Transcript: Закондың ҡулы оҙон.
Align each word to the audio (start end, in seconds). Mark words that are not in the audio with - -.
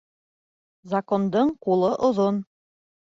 Закондың 0.95 1.53
ҡулы 1.67 1.93
оҙон. 2.09 2.45